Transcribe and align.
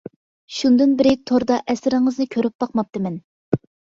شۇندىن 0.59 0.95
بىرى 1.01 1.11
توردا 1.31 1.59
ئەسىرىڭىزنى 1.73 2.27
كۆرۈپ 2.37 2.65
باقماپتىمەن. 2.65 3.21